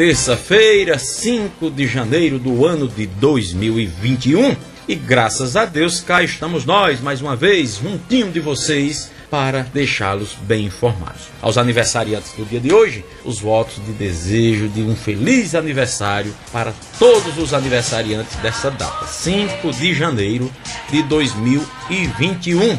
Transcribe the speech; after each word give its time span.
terça-feira, 0.00 0.98
5 0.98 1.70
de 1.70 1.86
janeiro 1.86 2.38
do 2.38 2.64
ano 2.64 2.88
de 2.88 3.04
2021. 3.06 4.56
E 4.88 4.94
graças 4.94 5.56
a 5.56 5.66
Deus 5.66 6.00
cá 6.00 6.22
estamos 6.22 6.64
nós, 6.64 7.02
mais 7.02 7.20
uma 7.20 7.36
vez, 7.36 7.76
juntinho 7.76 8.32
de 8.32 8.40
vocês, 8.40 9.10
para 9.30 9.60
deixá-los 9.60 10.32
bem 10.40 10.64
informados. 10.64 11.24
Aos 11.42 11.58
aniversariantes 11.58 12.32
do 12.32 12.46
dia 12.46 12.58
de 12.58 12.72
hoje, 12.72 13.04
os 13.26 13.40
votos 13.40 13.74
de 13.84 13.92
desejo 13.92 14.70
de 14.70 14.80
um 14.80 14.96
feliz 14.96 15.54
aniversário 15.54 16.34
para 16.50 16.72
todos 16.98 17.36
os 17.36 17.52
aniversariantes 17.52 18.36
dessa 18.36 18.70
data, 18.70 19.04
5 19.04 19.70
de 19.70 19.92
janeiro 19.92 20.50
de 20.90 21.02
2021. 21.02 22.78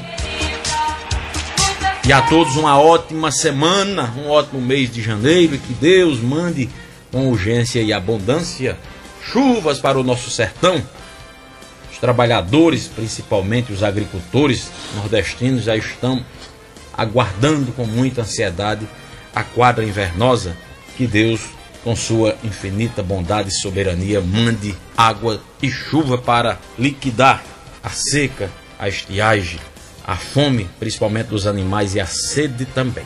E 2.04 2.12
a 2.12 2.20
todos 2.24 2.56
uma 2.56 2.82
ótima 2.82 3.32
semana, 3.32 4.12
um 4.18 4.28
ótimo 4.28 4.60
mês 4.60 4.92
de 4.92 5.04
janeiro 5.04 5.54
e 5.54 5.60
que 5.60 5.74
Deus 5.74 6.20
mande 6.20 6.68
com 7.12 7.30
urgência 7.30 7.82
e 7.82 7.92
abundância 7.92 8.78
chuvas 9.24 9.80
para 9.80 10.00
o 10.00 10.04
nosso 10.04 10.30
sertão. 10.30 10.82
Os 11.92 11.98
trabalhadores, 11.98 12.88
principalmente 12.88 13.72
os 13.72 13.84
agricultores 13.84 14.72
nordestinos, 14.96 15.64
já 15.64 15.76
estão 15.76 16.24
aguardando 16.94 17.72
com 17.74 17.86
muita 17.86 18.22
ansiedade 18.22 18.88
a 19.36 19.44
quadra 19.44 19.84
invernosa 19.84 20.56
que 20.98 21.08
Deus, 21.08 21.42
com 21.84 21.96
sua 21.96 22.36
infinita 22.44 23.04
bondade 23.04 23.50
e 23.50 23.54
soberania, 23.54 24.22
mande 24.22 24.76
água 24.96 25.42
e 25.62 25.70
chuva 25.70 26.18
para 26.18 26.60
liquidar 26.78 27.44
a 27.84 27.90
seca, 27.90 28.50
a 28.78 28.88
estiagem 28.88 29.60
a 30.06 30.16
fome, 30.16 30.70
principalmente 30.80 31.28
dos 31.28 31.48
animais, 31.48 31.96
e 31.96 32.00
a 32.00 32.06
sede 32.06 32.66
também. 32.66 33.06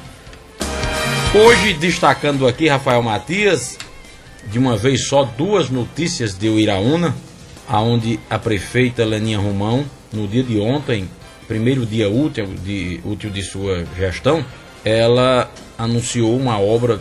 Hoje, 1.34 1.74
destacando 1.74 2.48
aqui, 2.48 2.68
Rafael 2.68 3.04
Matias, 3.04 3.78
de 4.52 4.60
uma 4.60 4.78
vez 4.78 5.08
só, 5.08 5.24
duas 5.24 5.70
notícias 5.70 6.38
de 6.38 6.50
Uiraúna, 6.50 7.16
aonde 7.68 8.20
a 8.30 8.38
prefeita 8.38 9.04
Leninha 9.04 9.40
Romão, 9.40 9.86
no 10.14 10.28
dia 10.28 10.44
de 10.44 10.60
ontem, 10.60 11.10
primeiro 11.48 11.86
dia 11.86 12.10
útil 12.10 12.48
de, 12.64 13.00
útil 13.04 13.30
de 13.30 13.42
sua 13.42 13.86
gestão, 13.98 14.46
ela 14.84 15.52
anunciou 15.78 16.38
uma 16.38 16.60
obra 16.60 17.00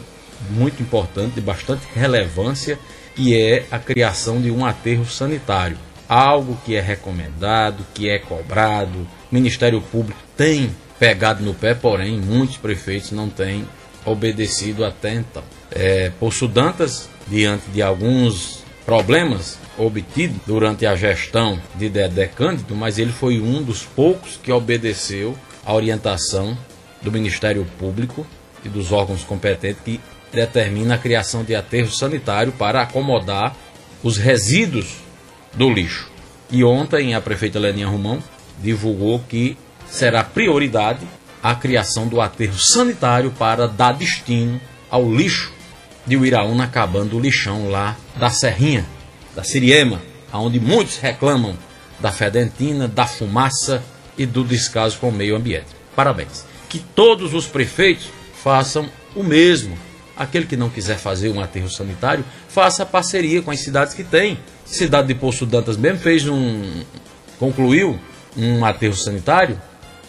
muito 0.51 0.83
importante, 0.83 1.34
de 1.34 1.41
bastante 1.41 1.83
relevância, 1.95 2.78
que 3.14 3.36
é 3.36 3.67
a 3.70 3.79
criação 3.79 4.41
de 4.41 4.51
um 4.51 4.64
aterro 4.64 5.05
sanitário. 5.06 5.77
Algo 6.08 6.58
que 6.64 6.75
é 6.75 6.81
recomendado, 6.81 7.84
que 7.95 8.08
é 8.08 8.19
cobrado, 8.19 9.06
Ministério 9.31 9.81
Público 9.81 10.19
tem 10.36 10.70
pegado 10.98 11.42
no 11.42 11.55
pé, 11.55 11.75
porém 11.75 12.20
muitos 12.20 12.56
prefeitos 12.56 13.11
não 13.12 13.29
têm 13.29 13.67
obedecido 14.05 14.85
até 14.85 15.15
então. 15.15 15.43
É, 15.71 16.11
Poço 16.21 16.51
diante 17.27 17.71
de 17.71 17.83
alguns 17.83 18.63
problemas 18.85 19.59
obtidos 19.79 20.37
durante 20.47 20.87
a 20.87 20.95
gestão 20.95 21.59
de 21.75 21.89
Dedé 21.89 22.27
Cândido, 22.27 22.75
mas 22.77 22.99
ele 22.99 23.13
foi 23.13 23.41
um 23.41 23.63
dos 23.63 23.83
poucos 23.83 24.39
que 24.43 24.53
obedeceu 24.53 25.37
à 25.65 25.73
orientação 25.73 26.57
do 27.03 27.11
Ministério 27.11 27.67
Público 27.79 28.27
e 28.65 28.69
dos 28.69 28.93
órgãos 28.93 29.25
competentes 29.25 29.83
que 29.85 30.01
determina 30.33 30.95
a 30.95 30.99
criação 30.99 31.45
de 31.45 31.55
aterro 31.55 31.91
sanitário 31.91 32.53
para 32.53 32.83
acomodar 32.83 33.57
os 34.03 34.17
resíduos 34.17 34.97
do 35.55 35.71
lixo. 35.71 36.11
E 36.51 36.63
ontem 36.63 37.15
a 37.15 37.21
prefeita 37.21 37.59
Leninha 37.59 37.89
Romão 37.89 38.23
divulgou 38.61 39.19
que 39.29 39.57
será 39.89 40.23
prioridade 40.23 41.07
a 41.45 41.55
criação 41.55 42.09
do 42.09 42.23
aterro 42.23 42.59
sanitário 42.59 43.31
para 43.31 43.69
dar 43.69 43.92
destino 43.92 44.59
ao 44.91 45.12
lixo 45.12 45.53
de 46.06 46.17
Uiraúna, 46.17 46.64
acabando 46.64 47.19
o 47.19 47.20
lixão 47.20 47.69
lá 47.70 47.98
da 48.17 48.31
Serrinha, 48.31 48.86
da 49.36 49.45
Siriema, 49.45 50.01
onde 50.33 50.59
muitos 50.59 50.97
reclamam 50.97 51.55
da 52.01 52.11
fedentina, 52.11 52.89
da 52.89 53.05
fumaça 53.05 53.84
e 54.17 54.25
do 54.25 54.42
descaso 54.42 54.96
com 54.98 55.11
o 55.11 55.13
meio 55.13 55.36
ambiente. 55.36 55.67
Parabéns. 55.95 56.46
Que 56.67 56.79
todos 56.79 57.35
os 57.35 57.46
prefeitos 57.46 58.07
façam 58.42 58.89
o 59.14 59.23
mesmo. 59.23 59.77
Aquele 60.17 60.46
que 60.46 60.57
não 60.57 60.70
quiser 60.70 60.96
fazer 60.96 61.29
um 61.29 61.40
aterro 61.40 61.69
sanitário, 61.69 62.24
faça 62.48 62.86
parceria 62.86 63.42
com 63.42 63.51
as 63.51 63.61
cidades 63.61 63.92
que 63.92 64.02
tem. 64.02 64.39
Cidade 64.64 65.08
de 65.08 65.14
Poço 65.14 65.45
Dantas 65.45 65.77
mesmo 65.77 65.98
fez 65.98 66.27
um. 66.27 66.83
concluiu 67.39 67.98
um 68.35 68.64
aterro 68.64 68.95
sanitário 68.95 69.61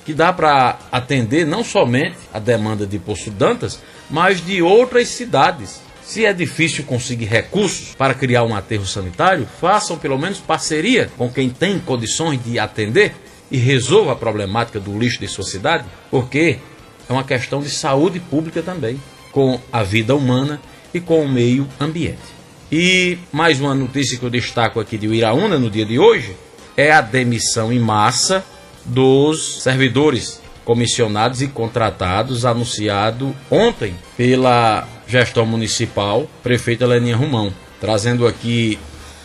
que 0.06 0.14
dá 0.14 0.32
para 0.32 0.78
atender 0.92 1.46
não 1.46 1.64
somente 1.64 2.16
a 2.32 2.38
demanda 2.38 2.86
de 2.86 3.00
Poço 3.00 3.32
Dantas, 3.32 3.80
mas 4.10 4.46
de 4.46 4.62
outras 4.62 5.10
cidades. 5.10 5.82
Se 6.04 6.24
é 6.24 6.32
difícil 6.32 6.84
conseguir 6.84 7.26
recursos 7.26 7.96
para 7.96 8.14
criar 8.14 8.44
um 8.44 8.56
aterro 8.56 8.86
sanitário, 8.86 9.48
façam 9.60 9.98
pelo 9.98 10.20
menos 10.20 10.38
parceria 10.38 11.10
com 11.18 11.28
quem 11.32 11.50
tem 11.50 11.80
condições 11.80 12.40
de 12.44 12.60
atender 12.60 13.16
e 13.50 13.58
resolva 13.58 14.12
a 14.12 14.16
problemática 14.16 14.80
do 14.80 14.98
lixo 14.98 15.20
de 15.20 15.28
sua 15.28 15.44
cidade, 15.44 15.84
porque 16.12 16.60
é 17.10 17.14
uma 17.14 17.24
questão 17.24 17.60
de 17.60 17.70
saúde 17.72 18.20
pública 18.20 18.62
também, 18.62 19.02
com 19.32 19.60
a 19.74 19.82
vida 19.82 20.16
humana 20.16 20.62
e 20.94 21.00
com 21.00 21.24
o 21.24 21.28
meio 21.28 21.68
ambiente. 21.80 22.36
E 22.72 23.18
mais 23.32 23.60
uma 23.60 23.74
notícia 23.74 24.18
que 24.18 24.24
eu 24.24 24.30
destaco 24.30 24.80
aqui 24.80 24.98
de 24.98 25.08
Uiraúna 25.08 25.58
no 25.58 25.70
dia 25.70 25.86
de 25.86 25.98
hoje 25.98 26.36
é 26.78 26.92
a 26.92 27.02
demissão 27.02 27.72
em 27.72 27.80
massa 27.80 28.44
dos 28.86 29.62
servidores 29.62 30.42
comissionados 30.64 31.42
e 31.42 31.48
contratados, 31.48 32.46
anunciado 32.46 33.36
ontem 33.50 33.96
pela 34.18 34.88
gestão 35.08 35.46
municipal, 35.46 36.28
prefeita 36.42 36.86
Leninha 36.86 37.16
Romão, 37.16 37.54
trazendo 37.80 38.26
aqui 38.26 38.80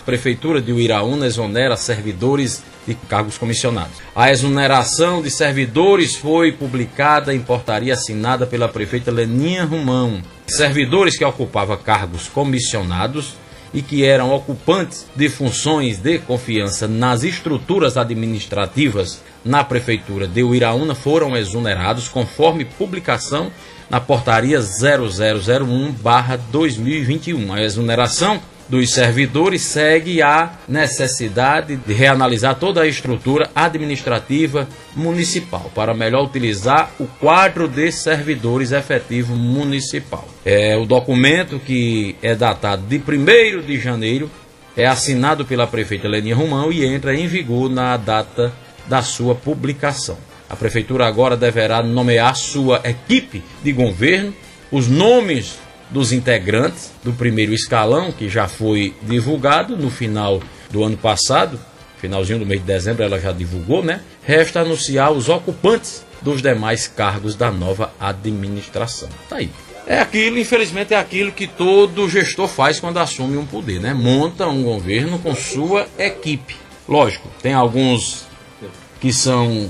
Prefeitura 0.05 0.61
de 0.61 0.73
Uiraúna 0.73 1.27
exonera 1.27 1.77
servidores 1.77 2.63
de 2.87 2.95
cargos 2.95 3.37
comissionados. 3.37 3.99
A 4.17 4.31
exoneração 4.31 5.23
de 5.23 5.31
servidores 5.31 6.17
foi 6.17 6.53
publicada 6.53 7.35
em 7.35 7.41
portaria 7.41 7.95
assinada 7.95 8.47
pela 8.47 8.69
prefeita 8.69 9.11
Leninha 9.11 9.65
Romão. 9.65 10.21
Servidores 10.47 11.17
que 11.17 11.25
ocupavam 11.25 11.77
cargos 11.77 12.29
comissionados 12.29 13.35
e 13.73 13.81
que 13.83 14.05
eram 14.05 14.35
ocupantes 14.35 15.07
de 15.15 15.29
funções 15.29 15.99
de 15.99 16.19
confiança 16.19 16.89
nas 16.89 17.23
estruturas 17.23 17.97
administrativas 17.97 19.23
na 19.45 19.63
Prefeitura 19.65 20.27
de 20.27 20.43
Uiraúna 20.43 20.95
foram 20.95 21.37
exonerados 21.37 22.09
conforme 22.09 22.65
publicação 22.65 23.53
na 23.89 24.01
portaria 24.01 24.59
0001-2021. 24.61 27.53
A 27.53 27.63
exoneração 27.63 28.41
dos 28.71 28.91
servidores 28.95 29.63
segue 29.63 30.23
a 30.23 30.53
necessidade 30.69 31.77
de 31.77 31.93
reanalisar 31.93 32.55
toda 32.55 32.83
a 32.83 32.87
estrutura 32.87 33.51
administrativa 33.53 34.69
municipal 34.95 35.71
para 35.75 35.93
melhor 35.93 36.25
utilizar 36.25 36.93
o 37.01 37.07
quadro 37.07 37.67
de 37.67 37.91
servidores 37.91 38.71
efetivo 38.71 39.35
municipal. 39.35 40.27
É 40.45 40.77
o 40.77 40.87
documento 40.87 41.59
que 41.59 42.15
é 42.23 42.37
datado 42.37 42.83
de 42.87 42.97
1 42.97 43.67
de 43.67 43.79
janeiro 43.81 44.31
é 44.77 44.87
assinado 44.87 45.45
pela 45.45 45.67
prefeita 45.67 46.07
Leninha 46.07 46.37
Romão 46.37 46.73
e 46.73 46.85
entra 46.85 47.15
em 47.15 47.27
vigor 47.27 47.69
na 47.69 47.97
data 47.97 48.53
da 48.87 49.03
sua 49.03 49.35
publicação. 49.35 50.17
A 50.49 50.55
prefeitura 50.55 51.07
agora 51.07 51.37
deverá 51.37 51.83
nomear 51.83 52.37
sua 52.37 52.81
equipe 52.85 53.43
de 53.65 53.73
governo, 53.73 54.33
os 54.71 54.87
nomes 54.87 55.59
dos 55.91 56.13
integrantes 56.13 56.93
do 57.03 57.13
primeiro 57.13 57.53
escalão, 57.53 58.13
que 58.13 58.29
já 58.29 58.47
foi 58.47 58.95
divulgado 59.03 59.77
no 59.77 59.91
final 59.91 60.41
do 60.71 60.85
ano 60.85 60.97
passado, 60.97 61.59
finalzinho 61.99 62.39
do 62.39 62.47
mês 62.47 62.61
de 62.61 62.67
dezembro 62.67 63.03
ela 63.03 63.21
já 63.21 63.33
divulgou, 63.33 63.85
né? 63.85 64.01
Resta 64.23 64.61
anunciar 64.61 65.13
os 65.13 65.29
ocupantes 65.29 66.05
dos 66.23 66.41
demais 66.41 66.87
cargos 66.87 67.35
da 67.35 67.51
nova 67.51 67.93
administração. 67.99 69.09
Tá 69.29 69.37
aí. 69.37 69.51
É 69.87 69.99
aquilo, 69.99 70.39
infelizmente, 70.39 70.95
é 70.95 70.97
aquilo 70.97 71.33
que 71.33 71.47
todo 71.47 72.09
gestor 72.09 72.47
faz 72.47 72.79
quando 72.79 72.99
assume 72.99 73.37
um 73.37 73.47
poder, 73.47 73.81
né? 73.81 73.93
Monta 73.93 74.47
um 74.47 74.63
governo 74.63 75.19
com 75.19 75.35
sua 75.35 75.87
equipe. 75.99 76.57
Lógico, 76.89 77.29
tem 77.43 77.55
alguns 77.55 78.27
que 79.01 79.13
são 79.13 79.69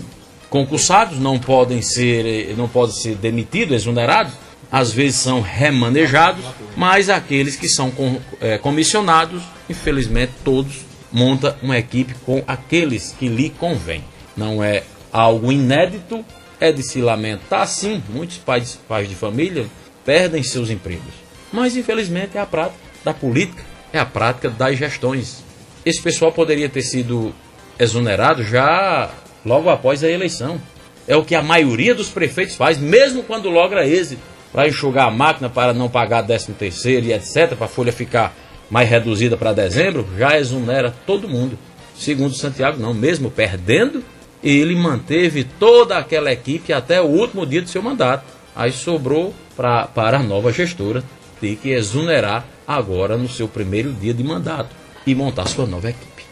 concursados, 0.48 1.18
não 1.18 1.38
podem 1.38 1.80
ser, 1.80 2.54
não 2.56 2.68
podem 2.68 2.94
ser 2.94 3.14
demitidos, 3.14 3.76
exonerados, 3.76 4.32
às 4.70 4.92
vezes 4.92 5.18
são 5.18 5.40
remanejados, 5.40 6.44
mas 6.76 7.08
aqueles 7.08 7.56
que 7.56 7.68
são 7.68 7.90
com, 7.90 8.20
é, 8.40 8.56
comissionados, 8.58 9.42
infelizmente 9.68 10.32
todos 10.44 10.84
monta 11.12 11.56
uma 11.60 11.76
equipe 11.76 12.14
com 12.24 12.42
aqueles 12.46 13.14
que 13.18 13.28
lhe 13.28 13.50
convém. 13.50 14.04
Não 14.36 14.62
é 14.62 14.84
algo 15.12 15.50
inédito, 15.50 16.24
é 16.60 16.70
de 16.70 16.82
se 16.82 17.00
lamentar 17.00 17.66
sim, 17.66 18.02
muitos 18.10 18.36
pais, 18.36 18.78
pais 18.88 19.08
de 19.08 19.14
família 19.14 19.66
perdem 20.04 20.42
seus 20.42 20.70
empregos. 20.70 21.14
Mas 21.52 21.76
infelizmente 21.76 22.38
é 22.38 22.40
a 22.40 22.46
prática 22.46 22.78
da 23.04 23.12
política, 23.12 23.62
é 23.92 23.98
a 23.98 24.06
prática 24.06 24.48
das 24.48 24.78
gestões. 24.78 25.42
Esse 25.84 26.00
pessoal 26.00 26.30
poderia 26.30 26.68
ter 26.68 26.82
sido 26.82 27.34
exonerado 27.78 28.44
já 28.44 29.10
logo 29.44 29.68
após 29.68 30.04
a 30.04 30.08
eleição. 30.08 30.60
É 31.08 31.16
o 31.16 31.24
que 31.24 31.34
a 31.34 31.42
maioria 31.42 31.94
dos 31.94 32.08
prefeitos 32.08 32.54
faz, 32.54 32.78
mesmo 32.78 33.22
quando 33.24 33.48
logra 33.48 33.86
êxito 33.86 34.29
para 34.52 34.68
enxugar 34.68 35.08
a 35.08 35.10
máquina, 35.10 35.48
para 35.48 35.72
não 35.72 35.88
pagar 35.88 36.22
13 36.22 36.52
terceiro 36.52 37.06
e 37.06 37.12
etc, 37.12 37.54
para 37.56 37.66
a 37.66 37.68
folha 37.68 37.92
ficar 37.92 38.34
mais 38.70 38.88
reduzida 38.88 39.36
para 39.36 39.52
dezembro, 39.52 40.08
já 40.16 40.38
exonera 40.38 40.94
todo 41.06 41.28
mundo. 41.28 41.58
Segundo 41.94 42.34
Santiago, 42.34 42.80
não, 42.80 42.94
mesmo 42.94 43.30
perdendo, 43.30 44.02
ele 44.42 44.74
manteve 44.74 45.44
toda 45.44 45.98
aquela 45.98 46.32
equipe 46.32 46.72
até 46.72 47.00
o 47.00 47.06
último 47.06 47.44
dia 47.44 47.60
do 47.60 47.68
seu 47.68 47.82
mandato. 47.82 48.24
Aí 48.54 48.72
sobrou 48.72 49.34
pra, 49.56 49.86
para 49.86 50.18
a 50.18 50.22
nova 50.22 50.52
gestora 50.52 51.04
ter 51.40 51.56
que 51.56 51.70
exonerar 51.70 52.46
agora 52.66 53.16
no 53.16 53.28
seu 53.28 53.48
primeiro 53.48 53.92
dia 53.92 54.14
de 54.14 54.22
mandato 54.22 54.70
e 55.06 55.14
montar 55.14 55.46
sua 55.46 55.66
nova 55.66 55.90
equipe. 55.90 56.29